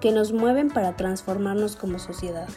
[0.00, 2.48] que nos mueven para transformarnos como sociedad.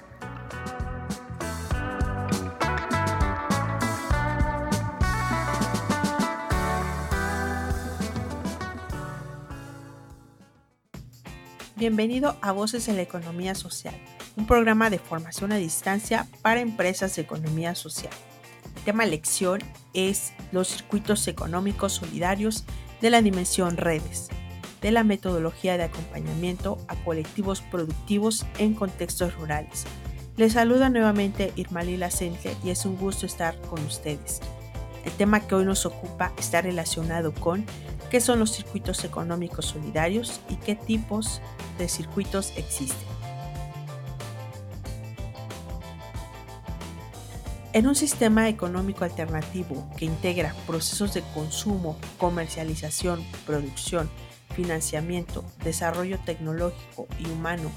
[11.75, 13.95] Bienvenido a Voces en la Economía Social,
[14.35, 18.13] un programa de formación a distancia para empresas de economía social.
[18.75, 19.61] El tema lección
[19.95, 22.65] es los circuitos económicos solidarios
[23.01, 24.29] de la dimensión redes,
[24.81, 29.85] de la metodología de acompañamiento a colectivos productivos en contextos rurales.
[30.37, 32.09] Les saluda nuevamente Irma Lila
[32.63, 34.41] y es un gusto estar con ustedes.
[35.05, 37.65] El tema que hoy nos ocupa está relacionado con
[38.09, 41.41] qué son los circuitos económicos solidarios y qué tipos
[41.77, 43.11] de circuitos existen.
[47.73, 54.09] En un sistema económico alternativo que integra procesos de consumo, comercialización, producción,
[54.51, 57.71] financiamiento, desarrollo tecnológico y humano,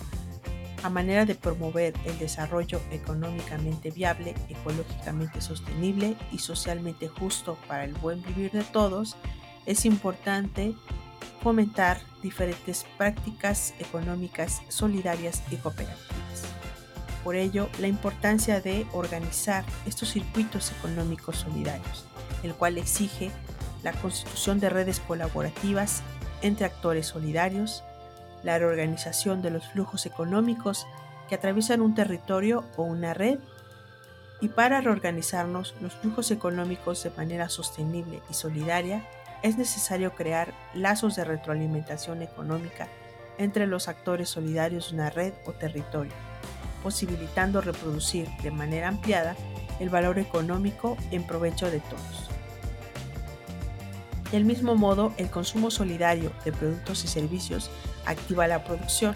[0.83, 7.95] a manera de promover el desarrollo económicamente viable, ecológicamente sostenible y socialmente justo para el
[7.95, 9.17] buen vivir de todos,
[9.65, 10.75] es importante
[11.43, 16.45] fomentar diferentes prácticas económicas solidarias y cooperativas.
[17.25, 22.05] Por ello, la importancia de organizar estos circuitos económicos solidarios,
[22.43, 23.31] el cual exige
[23.83, 26.03] la constitución de redes colaborativas
[26.45, 27.83] entre actores solidarios,
[28.43, 30.87] la reorganización de los flujos económicos
[31.29, 33.39] que atraviesan un territorio o una red
[34.43, 39.03] y para reorganizarnos los flujos económicos de manera sostenible y solidaria
[39.43, 42.89] es necesario crear lazos de retroalimentación económica
[43.39, 46.13] entre los actores solidarios de una red o territorio,
[46.83, 49.35] posibilitando reproducir de manera ampliada
[49.81, 52.34] el valor económico en provecho de todos.
[54.35, 57.71] Del mismo modo, el consumo solidario de productos y servicios
[58.05, 59.15] activa la producción.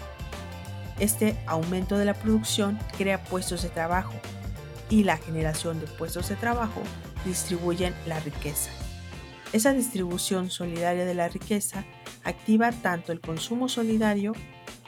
[0.97, 4.13] Este aumento de la producción crea puestos de trabajo
[4.89, 6.81] y la generación de puestos de trabajo
[7.25, 8.71] distribuyen la riqueza.
[9.51, 11.83] Esa distribución solidaria de la riqueza
[12.23, 14.31] activa tanto el consumo solidario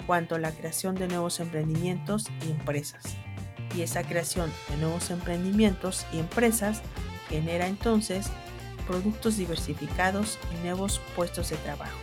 [0.07, 3.17] cuanto la creación de nuevos emprendimientos y empresas.
[3.75, 6.83] Y esa creación de nuevos emprendimientos y empresas
[7.27, 8.31] genera entonces
[8.91, 11.97] productos diversificados y nuevos puestos de trabajo.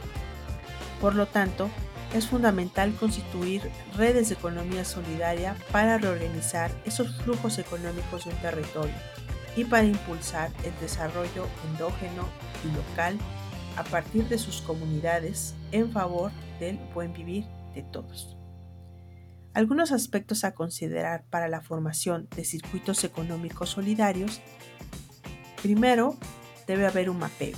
[1.03, 1.69] Por lo tanto,
[2.15, 8.94] es fundamental constituir redes de economía solidaria para reorganizar esos flujos económicos de un territorio
[9.54, 12.25] y para impulsar el desarrollo endógeno
[12.65, 13.19] y local
[13.76, 17.44] a partir de sus comunidades en favor del buen vivir
[17.75, 18.34] de todos.
[19.53, 24.41] Algunos aspectos a considerar para la formación de circuitos económicos solidarios.
[25.62, 26.16] Primero,
[26.68, 27.56] debe haber un mapeo.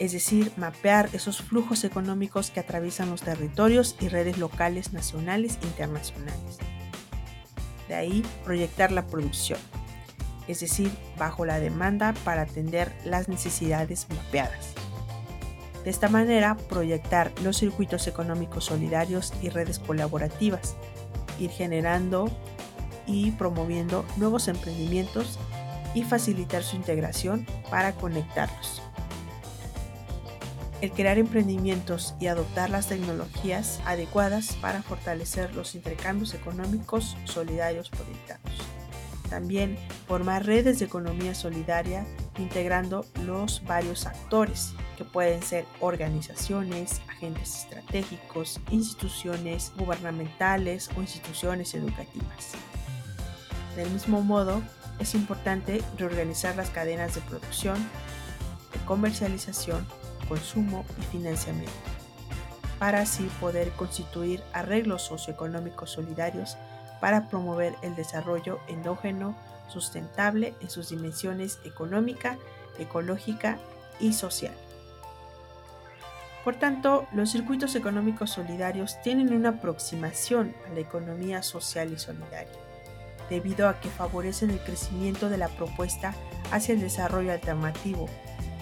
[0.00, 5.66] Es decir, mapear esos flujos económicos que atraviesan los territorios y redes locales, nacionales e
[5.66, 6.58] internacionales.
[7.86, 9.58] De ahí, proyectar la producción,
[10.48, 14.72] es decir, bajo la demanda para atender las necesidades mapeadas.
[15.84, 20.76] De esta manera, proyectar los circuitos económicos solidarios y redes colaborativas,
[21.38, 22.30] ir generando
[23.06, 25.38] y promoviendo nuevos emprendimientos
[25.94, 28.82] y facilitar su integración para conectarlos.
[30.80, 38.52] El crear emprendimientos y adoptar las tecnologías adecuadas para fortalecer los intercambios económicos solidarios proyectados.
[39.28, 39.78] También
[40.08, 42.04] formar redes de economía solidaria
[42.38, 52.52] integrando los varios actores, que pueden ser organizaciones, agentes estratégicos, instituciones gubernamentales o instituciones educativas.
[53.76, 54.62] Del mismo modo,
[55.00, 57.76] es importante reorganizar las cadenas de producción,
[58.72, 59.86] de comercialización,
[60.28, 61.72] consumo y financiamiento,
[62.78, 66.56] para así poder constituir arreglos socioeconómicos solidarios
[67.00, 69.34] para promover el desarrollo endógeno
[69.68, 72.36] sustentable en sus dimensiones económica,
[72.78, 73.58] ecológica
[73.98, 74.54] y social.
[76.44, 82.69] Por tanto, los circuitos económicos solidarios tienen una aproximación a la economía social y solidaria
[83.30, 86.14] debido a que favorecen el crecimiento de la propuesta
[86.50, 88.06] hacia el desarrollo alternativo,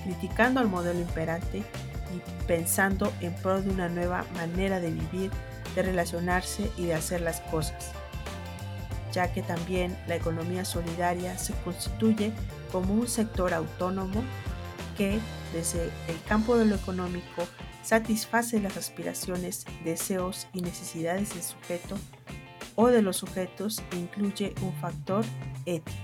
[0.04, 5.30] criticando al modelo imperante y pensando en pro de una nueva manera de vivir,
[5.74, 7.92] de relacionarse y de hacer las cosas.
[9.10, 12.30] ya que también la economía solidaria se constituye
[12.70, 14.22] como un sector autónomo
[14.98, 15.18] que
[15.54, 17.48] desde el campo de lo económico
[17.82, 21.96] satisface las aspiraciones, deseos y necesidades del sujeto
[22.80, 25.24] o de los sujetos incluye un factor
[25.66, 25.98] ético.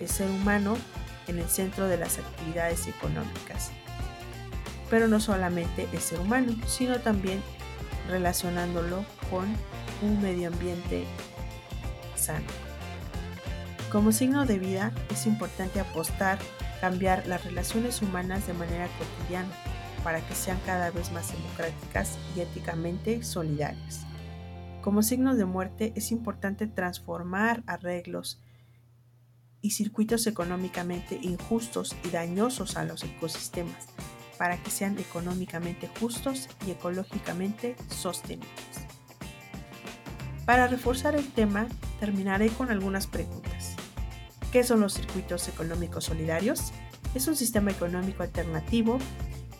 [0.00, 0.76] El ser humano
[1.28, 3.70] en el centro de las actividades económicas.
[4.90, 7.40] Pero no solamente el ser humano, sino también
[8.08, 9.46] relacionándolo con
[10.02, 11.04] un medio ambiente
[12.16, 12.46] sano.
[13.92, 16.40] Como signo de vida es importante apostar,
[16.80, 19.54] cambiar las relaciones humanas de manera cotidiana
[20.02, 24.09] para que sean cada vez más democráticas y éticamente solidarias.
[24.80, 28.42] Como signo de muerte es importante transformar arreglos
[29.60, 33.88] y circuitos económicamente injustos y dañosos a los ecosistemas
[34.38, 38.48] para que sean económicamente justos y ecológicamente sostenibles.
[40.46, 41.66] Para reforzar el tema,
[42.00, 43.76] terminaré con algunas preguntas.
[44.50, 46.72] ¿Qué son los circuitos económicos solidarios?
[47.14, 48.98] Es un sistema económico alternativo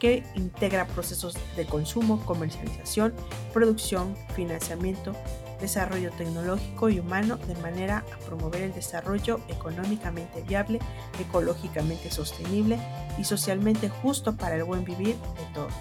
[0.01, 3.15] que integra procesos de consumo, comercialización,
[3.53, 5.15] producción, financiamiento,
[5.61, 10.81] desarrollo tecnológico y humano de manera a promover el desarrollo económicamente viable,
[11.21, 12.81] ecológicamente sostenible
[13.19, 15.75] y socialmente justo para el buen vivir de todos.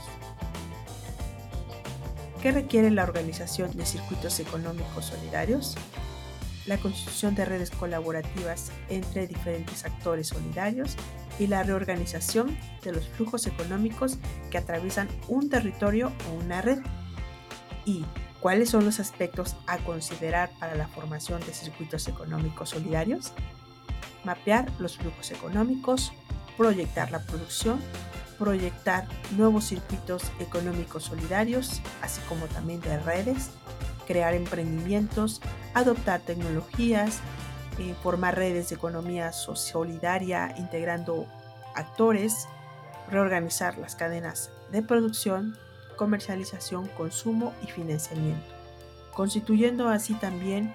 [2.42, 5.76] ¿Qué requiere la organización de circuitos económicos solidarios?
[6.68, 10.96] La constitución de redes colaborativas entre diferentes actores solidarios
[11.40, 14.18] y la reorganización de los flujos económicos
[14.52, 16.80] que atraviesan un territorio o una red.
[17.86, 18.06] Y
[18.40, 23.34] ¿Cuáles son los aspectos a considerar para la formación de circuitos económicos solidarios?
[24.24, 26.14] Mapear los flujos económicos,
[26.58, 27.82] proyectar la producción,
[28.38, 33.50] proyectar nuevos circuitos económicos solidarios, así como también de redes,
[34.08, 35.42] crear emprendimientos,
[35.74, 37.20] adoptar tecnologías,
[37.80, 41.28] eh, formar redes de economía solidaria integrando
[41.76, 42.48] actores,
[43.10, 45.58] reorganizar las cadenas de producción,
[45.96, 48.46] comercialización, consumo y financiamiento,
[49.14, 50.74] constituyendo así también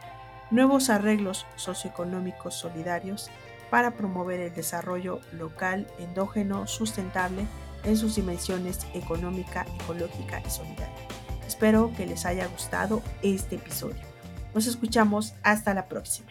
[0.51, 3.31] nuevos arreglos socioeconómicos solidarios
[3.71, 7.47] para promover el desarrollo local endógeno sustentable
[7.85, 10.95] en sus dimensiones económica, ecológica y solidaria.
[11.47, 14.03] Espero que les haya gustado este episodio.
[14.55, 16.31] Nos escuchamos hasta la próxima.